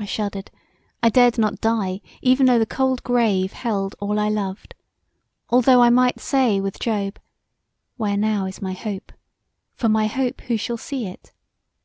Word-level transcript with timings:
I 0.00 0.04
shuddered; 0.04 0.50
I 1.00 1.10
dared 1.10 1.38
not 1.38 1.60
die 1.60 2.00
even 2.22 2.46
though 2.46 2.58
the 2.58 2.66
cold 2.66 3.04
grave 3.04 3.52
held 3.52 3.94
all 4.00 4.18
I 4.18 4.28
loved; 4.28 4.74
although 5.48 5.80
I 5.80 5.90
might 5.90 6.18
say 6.18 6.60
with 6.60 6.80
Job 6.80 7.20
Where 7.96 8.14
is 8.14 8.18
now 8.18 8.48
my 8.60 8.72
hope? 8.72 9.12
For 9.76 9.88
my 9.88 10.08
hope 10.08 10.40
who 10.40 10.56
shall 10.56 10.76
see 10.76 11.06
it? 11.06 11.30